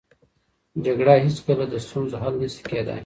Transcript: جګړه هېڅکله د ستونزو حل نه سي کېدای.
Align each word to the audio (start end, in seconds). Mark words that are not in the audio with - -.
جګړه 0.85 1.13
هېڅکله 1.25 1.65
د 1.69 1.75
ستونزو 1.85 2.15
حل 2.21 2.35
نه 2.41 2.47
سي 2.53 2.61
کېدای. 2.69 2.99